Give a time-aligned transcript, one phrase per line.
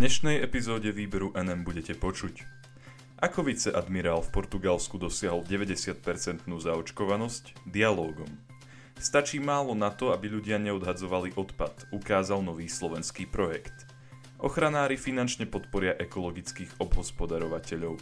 [0.00, 2.40] dnešnej epizóde výberu NM budete počuť.
[3.20, 7.68] Ako viceadmirál v Portugalsku dosiahol 90% zaočkovanosť?
[7.68, 8.32] Dialógom.
[8.96, 13.84] Stačí málo na to, aby ľudia neodhadzovali odpad, ukázal nový slovenský projekt.
[14.40, 18.00] Ochranári finančne podporia ekologických obhospodarovateľov.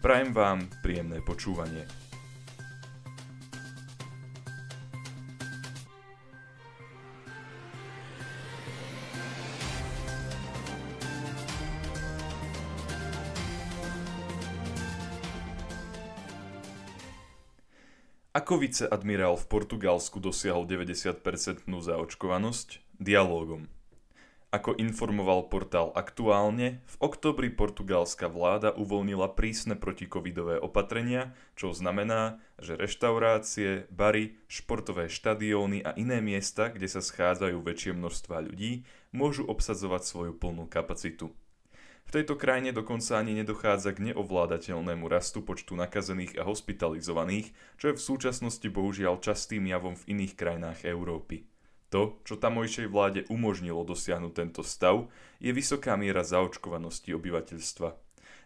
[0.00, 1.84] Prajem vám príjemné počúvanie.
[18.44, 22.84] Ako viceadmirál v Portugalsku dosiahol 90% zaočkovanosť?
[23.00, 23.72] Dialógom.
[24.52, 32.76] Ako informoval portál Aktuálne, v oktobri portugalská vláda uvoľnila prísne protikovidové opatrenia, čo znamená, že
[32.76, 40.04] reštaurácie, bary, športové štadióny a iné miesta, kde sa schádzajú väčšie množstva ľudí, môžu obsadzovať
[40.04, 41.32] svoju plnú kapacitu.
[42.14, 48.04] Tejto krajine dokonca ani nedochádza k neovládateľnému rastu počtu nakazených a hospitalizovaných, čo je v
[48.06, 51.42] súčasnosti bohužiaľ častým javom v iných krajinách Európy.
[51.90, 55.10] To, čo tamojšej vláde umožnilo dosiahnuť tento stav,
[55.42, 57.98] je vysoká miera zaočkovanosti obyvateľstva.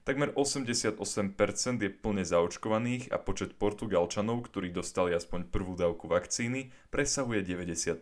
[0.08, 0.97] Takmer 88%
[1.84, 8.00] je plne zaočkovaných a počet Portugalčanov, ktorí dostali aspoň prvú dávku vakcíny, presahuje 90%.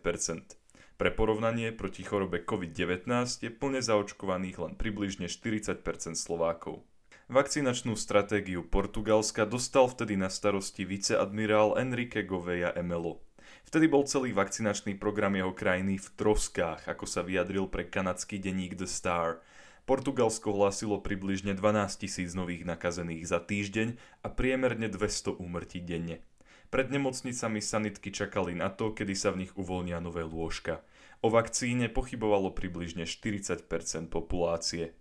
[0.97, 3.05] Pre porovnanie proti chorobe COVID-19
[3.45, 5.85] je plne zaočkovaných len približne 40%
[6.17, 6.81] Slovákov.
[7.29, 13.21] Vakcinačnú stratégiu Portugalska dostal vtedy na starosti viceadmirál Enrique Gouveia Emelo.
[13.69, 18.73] Vtedy bol celý vakcinačný program jeho krajiny v troskách, ako sa vyjadril pre kanadský denník
[18.73, 19.45] The Star.
[19.85, 26.25] Portugalsko hlásilo približne 12 tisíc nových nakazených za týždeň a priemerne 200 úmrtí denne.
[26.67, 30.83] Pred nemocnicami sanitky čakali na to, kedy sa v nich uvoľnia nové lôžka.
[31.23, 33.65] O vakcíne pochybovalo približne 40%
[34.11, 34.91] populácie.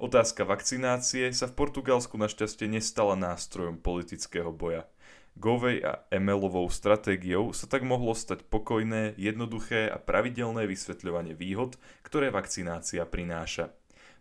[0.00, 4.88] Otázka vakcinácie sa v Portugalsku našťastie nestala nástrojom politického boja.
[5.36, 12.34] Govej a Emelovou stratégiou sa tak mohlo stať pokojné, jednoduché a pravidelné vysvetľovanie výhod, ktoré
[12.34, 13.72] vakcinácia prináša.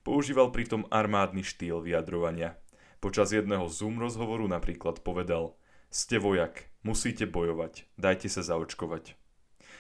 [0.06, 2.56] Používal pritom armádny štýl vyjadrovania.
[3.00, 5.60] Počas jedného Zoom rozhovoru napríklad povedal
[5.92, 9.20] Ste vojak, Musíte bojovať, dajte sa zaočkovať.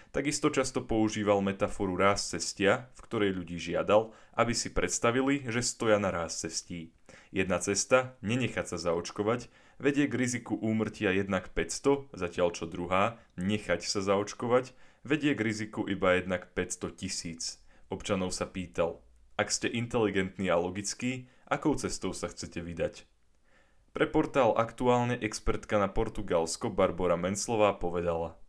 [0.10, 6.02] Takisto často používal metaforu ráz cestia, v ktorej ľudí žiadal, aby si predstavili, že stoja
[6.02, 6.92] na ráz cestí.
[7.30, 13.86] Jedna cesta, nenechať sa zaočkovať, vedie k riziku úmrtia jednak 500, zatiaľ čo druhá, nechať
[13.86, 14.74] sa zaočkovať,
[15.06, 17.62] vedie k riziku iba jednak 500 tisíc.
[17.94, 19.00] Občanov sa pýtal,
[19.40, 23.08] ak ste inteligentní a logickí, akou cestou sa chcete vydať?
[24.00, 28.40] Pre portál aktuálne expertka na Portugalsko Barbara Menslová povedala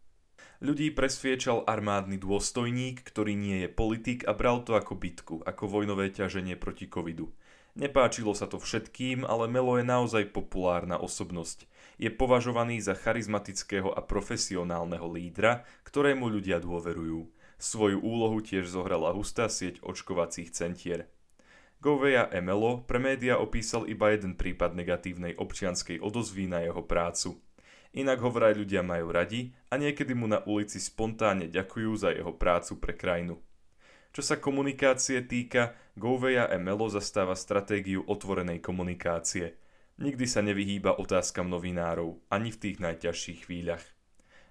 [0.62, 6.15] Ľudí presviečal armádny dôstojník, ktorý nie je politik a bral to ako bitku, ako vojnové
[6.15, 7.34] ťaženie proti covidu.
[7.75, 11.66] Nepáčilo sa to všetkým, ale Melo je naozaj populárna osobnosť.
[11.99, 17.27] Je považovaný za charizmatického a profesionálneho lídra, ktorému ľudia dôverujú.
[17.59, 21.10] Svoju úlohu tiež zohrala hustá sieť očkovacích centier.
[21.81, 27.41] Goveja Emelo pre média opísal iba jeden prípad negatívnej občianskej odozvy na jeho prácu.
[27.97, 32.37] Inak ho vraj ľudia majú radi a niekedy mu na ulici spontánne ďakujú za jeho
[32.37, 33.41] prácu pre krajinu.
[34.13, 39.57] Čo sa komunikácie týka, Gouveia Emelo zastáva stratégiu otvorenej komunikácie.
[39.97, 43.85] Nikdy sa nevyhýba otázkam novinárov, ani v tých najťažších chvíľach.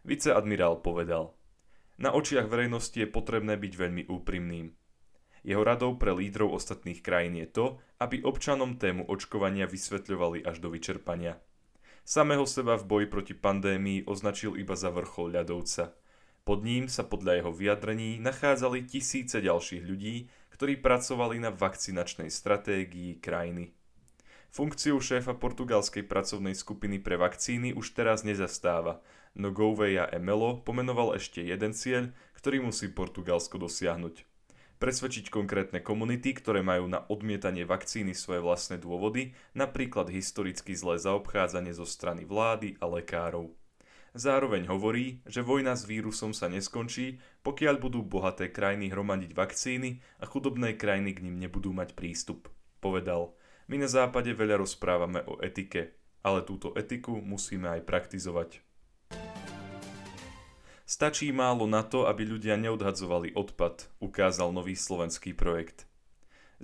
[0.01, 1.37] Viceadmirál povedal,
[2.01, 4.78] na očiach verejnosti je potrebné byť veľmi úprimným.
[5.49, 7.65] Jeho radou pre lídrov ostatných krajín je to,
[7.97, 11.41] aby občanom tému očkovania vysvetľovali až do vyčerpania.
[12.05, 15.97] Samého seba v boji proti pandémii označil iba za vrchol ľadovca.
[16.45, 23.17] Pod ním sa podľa jeho vyjadrení nachádzali tisíce ďalších ľudí, ktorí pracovali na vakcinačnej stratégii
[23.17, 23.73] krajiny.
[24.53, 29.01] Funkciu šéfa portugalskej pracovnej skupiny pre vakcíny už teraz nezastáva,
[29.33, 34.28] no Gouveia Emelo pomenoval ešte jeden cieľ, ktorý musí Portugalsko dosiahnuť
[34.79, 41.75] presvedčiť konkrétne komunity, ktoré majú na odmietanie vakcíny svoje vlastné dôvody, napríklad historicky zlé zaobchádzanie
[41.75, 43.51] zo strany vlády a lekárov.
[44.17, 50.25] Zároveň hovorí, že vojna s vírusom sa neskončí, pokiaľ budú bohaté krajiny hromadiť vakcíny a
[50.25, 52.49] chudobné krajiny k ním nebudú mať prístup.
[52.81, 53.37] Povedal,
[53.69, 55.93] my na západe veľa rozprávame o etike,
[56.25, 58.65] ale túto etiku musíme aj praktizovať.
[60.89, 65.85] Stačí málo na to, aby ľudia neodhadzovali odpad, ukázal nový slovenský projekt.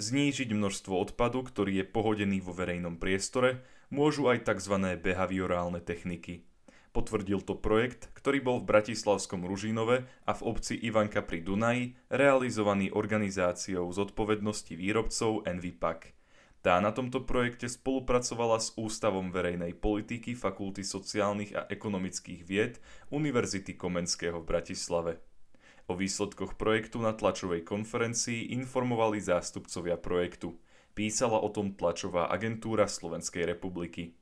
[0.02, 3.62] Znížiť množstvo odpadu, ktorý je pohodený vo verejnom priestore,
[3.94, 4.98] môžu aj tzv.
[4.98, 6.42] behaviorálne techniky.
[6.90, 12.90] Potvrdil to projekt, ktorý bol v Bratislavskom Ružinove a v obci Ivanka pri Dunaji realizovaný
[12.98, 16.18] organizáciou zodpovednosti výrobcov Envipak.
[16.66, 22.82] Tá na tomto projekte spolupracovala s Ústavom verejnej politiky Fakulty sociálnych a ekonomických vied
[23.14, 25.22] Univerzity Komenského v Bratislave.
[25.86, 30.58] O výsledkoch projektu na tlačovej konferencii informovali zástupcovia projektu.
[30.98, 34.18] Písala o tom tlačová agentúra Slovenskej republiky.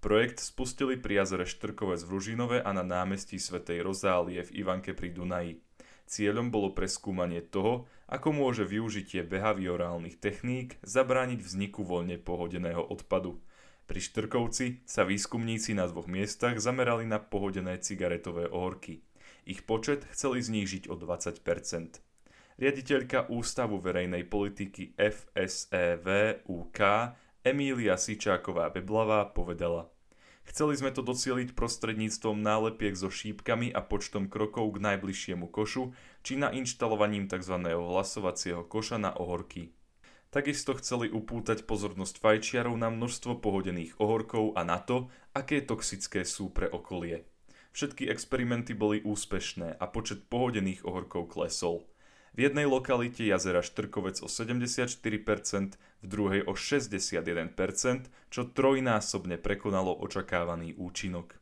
[0.00, 5.12] Projekt spustili pri jazere Štrkovec v Ružinove a na námestí Svetej Rozálie v Ivanke pri
[5.12, 5.65] Dunaji.
[6.06, 13.42] Cieľom bolo preskúmanie toho, ako môže využitie behaviorálnych techník zabrániť vzniku voľne pohodeného odpadu.
[13.90, 19.02] Pri Štrkovci sa výskumníci na dvoch miestach zamerali na pohodené cigaretové ohorky.
[19.46, 21.42] Ich počet chceli znížiť o 20%
[22.56, 26.06] Riaditeľka Ústavu verejnej politiky FSEV
[26.48, 26.80] UK
[27.44, 29.90] Emília Sičáková Beblavá povedala–
[30.46, 35.90] Chceli sme to docieliť prostredníctvom nálepiek so šípkami a počtom krokov k najbližšiemu košu,
[36.22, 37.58] či na inštalovaním tzv.
[37.66, 39.74] hlasovacieho koša na ohorky.
[40.30, 46.54] Takisto chceli upútať pozornosť fajčiarov na množstvo pohodených ohorkov a na to, aké toxické sú
[46.54, 47.26] pre okolie.
[47.76, 51.84] Všetky experimenty boli úspešné a počet pohodených ohorkov klesol.
[52.36, 60.76] V jednej lokalite jazera Štrkovec o 74%, v druhej o 61%, čo trojnásobne prekonalo očakávaný
[60.76, 61.40] účinok.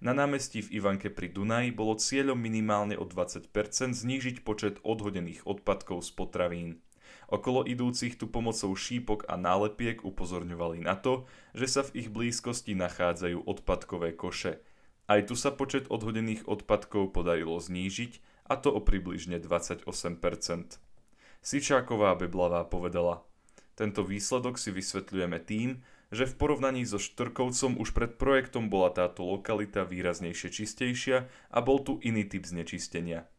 [0.00, 3.52] Na námestí v Ivanke pri Dunaji bolo cieľom minimálne o 20%
[3.92, 6.80] znížiť počet odhodených odpadkov z potravín.
[7.28, 12.72] Okolo idúcich tu pomocou šípok a nálepiek upozorňovali na to, že sa v ich blízkosti
[12.80, 14.64] nachádzajú odpadkové koše.
[15.04, 19.86] Aj tu sa počet odhodených odpadkov podarilo znížiť a to o približne 28%.
[21.40, 23.22] Sičáková Beblavá povedala,
[23.78, 25.80] tento výsledok si vysvetľujeme tým,
[26.10, 31.78] že v porovnaní so Štrkovcom už pred projektom bola táto lokalita výraznejšie čistejšia a bol
[31.80, 33.30] tu iný typ znečistenia.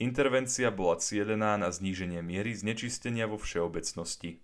[0.00, 4.40] Intervencia bola cielená na zníženie miery znečistenia vo všeobecnosti.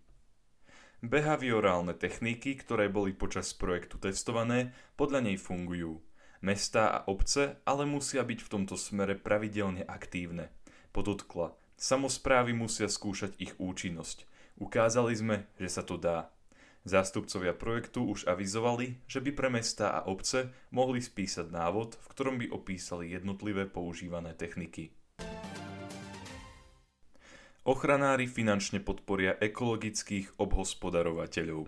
[1.00, 6.02] Behaviorálne techniky, ktoré boli počas projektu testované, podľa nej fungujú.
[6.44, 10.52] Mestá a obce ale musia byť v tomto smere pravidelne aktívne.
[10.92, 14.28] Podotkla, samozprávy musia skúšať ich účinnosť.
[14.56, 16.32] Ukázali sme, že sa to dá.
[16.86, 22.36] Zástupcovia projektu už avizovali, že by pre mestá a obce mohli spísať návod, v ktorom
[22.38, 24.94] by opísali jednotlivé používané techniky.
[27.66, 31.66] Ochranári finančne podporia ekologických obhospodarovateľov.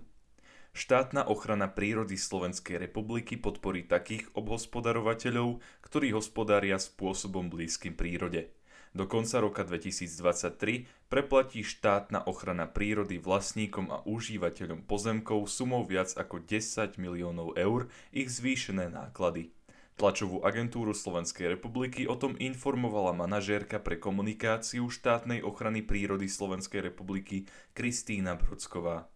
[0.78, 8.54] Štátna ochrana prírody Slovenskej republiky podporí takých obhospodarovateľov, ktorí hospodária spôsobom blízkym prírode.
[8.94, 16.46] Do konca roka 2023 preplatí štátna ochrana prírody vlastníkom a užívateľom pozemkov sumou viac ako
[16.46, 19.50] 10 miliónov eur ich zvýšené náklady.
[19.98, 27.50] Tlačovú agentúru Slovenskej republiky o tom informovala manažérka pre komunikáciu štátnej ochrany prírody Slovenskej republiky
[27.74, 29.10] Kristýna Brodsková.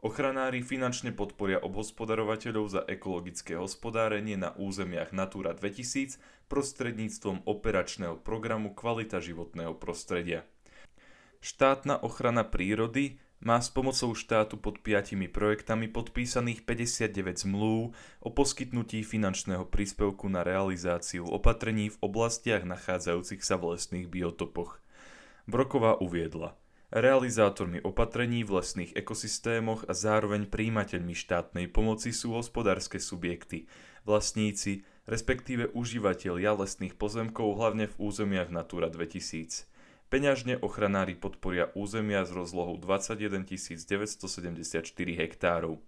[0.00, 6.16] Ochranári finančne podporia obhospodarovateľov za ekologické hospodárenie na územiach Natura 2000
[6.48, 10.48] prostredníctvom operačného programu Kvalita životného prostredia.
[11.44, 17.92] Štátna ochrana prírody má s pomocou štátu pod piatimi projektami podpísaných 59 zmluv
[18.24, 24.80] o poskytnutí finančného príspevku na realizáciu opatrení v oblastiach nachádzajúcich sa v lesných biotopoch.
[25.44, 26.56] Broková uviedla–
[26.90, 33.70] Realizátormi opatrení v lesných ekosystémoch a zároveň príjimateľmi štátnej pomoci sú hospodárske subjekty,
[34.02, 39.70] vlastníci, respektíve užívateľia lesných pozemkov hlavne v územiach Natura 2000.
[40.10, 44.82] Peňažne ochranári podporia územia s rozlohou 21 974
[45.14, 45.78] hektárov.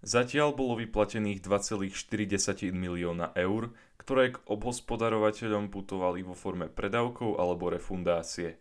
[0.00, 8.56] Zatiaľ bolo vyplatených 2,4 milióna eur, ktoré k obhospodarovateľom putovali vo forme predávkov alebo refundácie.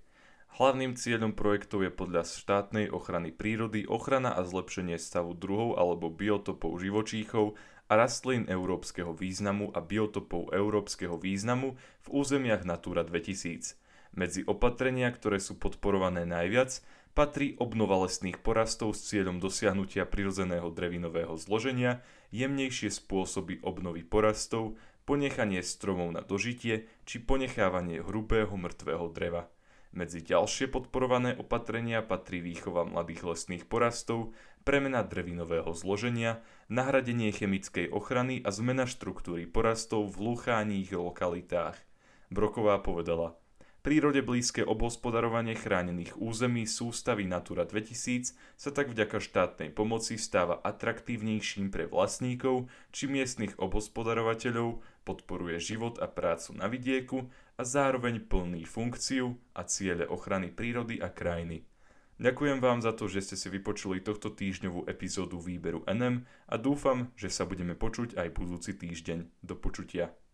[0.55, 6.79] Hlavným cieľom projektov je podľa štátnej ochrany prírody ochrana a zlepšenie stavu druhov alebo biotopov
[6.79, 7.59] živočíchov
[7.91, 13.75] a rastlín európskeho významu a biotopov európskeho významu v územiach Natura 2000.
[14.15, 16.79] Medzi opatrenia, ktoré sú podporované najviac,
[17.11, 21.99] patrí obnova lesných porastov s cieľom dosiahnutia prirodzeného drevinového zloženia,
[22.31, 29.51] jemnejšie spôsoby obnovy porastov, ponechanie stromov na dožitie či ponechávanie hrubého mŕtvého dreva.
[29.95, 34.35] Medzi ďalšie podporované opatrenia patrí výchova mladých lesných porastov,
[34.67, 41.79] premena drevinového zloženia, nahradenie chemickej ochrany a zmena štruktúry porastov v lúcháních lokalitách.
[42.27, 43.39] Broková povedala,
[43.85, 51.69] prírode blízke obhospodarovanie chránených území sústavy Natura 2000 sa tak vďaka štátnej pomoci stáva atraktívnejším
[51.69, 59.37] pre vlastníkov či miestnych obhospodarovateľov podporuje život a prácu na vidieku a zároveň plní funkciu
[59.53, 61.69] a ciele ochrany prírody a krajiny.
[62.17, 67.13] Ďakujem vám za to, že ste si vypočuli tohto týždňovú epizódu výberu NM a dúfam,
[67.13, 69.45] že sa budeme počuť aj budúci týždeň.
[69.45, 70.24] Do počutia.